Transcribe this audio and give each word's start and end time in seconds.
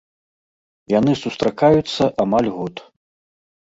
Яны 0.99 1.13
сустракаюцца 1.23 2.03
амаль 2.25 2.49
год. 2.59 2.75